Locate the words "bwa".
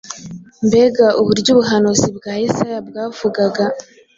2.17-2.33